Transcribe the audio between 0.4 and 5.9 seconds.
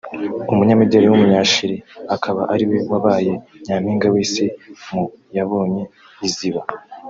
umunyamideli w’umunya-Chili akaba ariwe wabaye nyampinga w’isi mu yabonye